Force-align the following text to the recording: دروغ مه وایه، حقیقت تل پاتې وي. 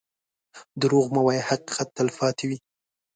دروغ 0.81 1.05
مه 1.13 1.21
وایه، 1.25 1.47
حقیقت 1.49 1.87
تل 1.97 2.07
پاتې 2.17 2.43
وي. 2.49 2.57